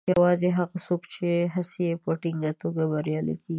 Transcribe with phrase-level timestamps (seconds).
[0.13, 3.49] یوازې هغه څوک چې خپلې هڅې په ټینګه توګه کوي، بریالي کیږي.